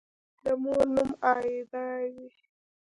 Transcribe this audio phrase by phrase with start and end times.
[0.43, 2.29] د مور نوم «آیدا» وي